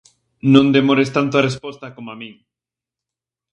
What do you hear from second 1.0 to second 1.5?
tanto a